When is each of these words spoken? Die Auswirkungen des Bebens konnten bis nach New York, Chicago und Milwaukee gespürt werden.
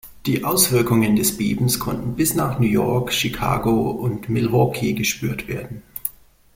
Die 0.25 0.43
Auswirkungen 0.43 1.15
des 1.15 1.37
Bebens 1.37 1.77
konnten 1.77 2.15
bis 2.15 2.33
nach 2.33 2.57
New 2.57 2.65
York, 2.65 3.13
Chicago 3.13 3.91
und 3.91 4.29
Milwaukee 4.29 4.93
gespürt 4.93 5.47
werden. 5.47 5.83